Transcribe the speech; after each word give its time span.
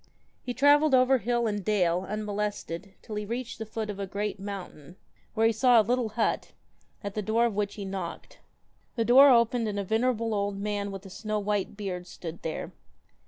He 0.41 0.55
travelled 0.55 0.95
over 0.95 1.19
hill 1.19 1.45
and 1.45 1.63
dale 1.63 2.05
unmolested 2.09 2.95
till 3.03 3.17
he 3.17 3.23
reached 3.23 3.59
the 3.59 3.67
foot 3.67 3.87
of 3.87 3.99
a 3.99 4.07
great 4.07 4.39
mountain, 4.39 4.95
were 5.35 5.45
he 5.45 5.51
saw 5.51 5.79
a 5.79 5.83
little 5.85 6.09
hut, 6.17 6.53
at 7.03 7.13
the 7.13 7.21
door 7.21 7.45
of 7.45 7.53
which 7.55 7.75
he 7.75 7.85
knocked. 7.85 8.39
The 8.95 9.05
door 9.05 9.29
opened 9.29 9.67
and 9.67 9.77
a 9.77 9.83
venerable 9.83 10.33
old 10.33 10.59
man 10.59 10.89
with 10.89 11.05
a 11.05 11.11
snow 11.11 11.37
white 11.37 11.77
beard 11.77 12.07
stood 12.07 12.41
there. 12.41 12.71